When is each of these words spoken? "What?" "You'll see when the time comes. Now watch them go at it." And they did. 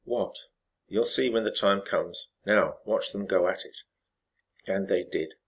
"What?" 0.03 0.35
"You'll 0.87 1.05
see 1.05 1.29
when 1.29 1.43
the 1.43 1.51
time 1.51 1.81
comes. 1.81 2.29
Now 2.43 2.79
watch 2.85 3.11
them 3.11 3.27
go 3.27 3.47
at 3.47 3.65
it." 3.65 3.77
And 4.65 4.87
they 4.87 5.03
did. 5.03 5.35